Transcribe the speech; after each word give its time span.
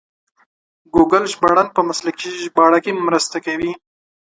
ګوګل 0.93 1.23
ژباړن 1.33 1.67
په 1.75 1.81
مسلکي 1.89 2.29
ژباړه 2.43 2.79
کې 2.83 2.91
مرسته 3.07 3.37
کوي. 3.45 3.71